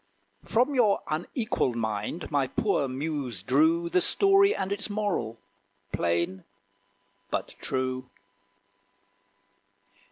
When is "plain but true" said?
5.91-8.09